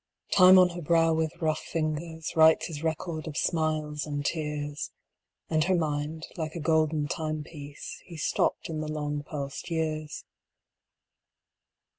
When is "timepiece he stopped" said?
7.07-8.67